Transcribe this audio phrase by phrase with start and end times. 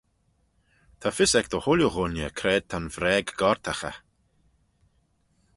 [0.99, 3.97] Ta fys ec dy chooilley ghooinney c'raad ta'n vraag gortagh eh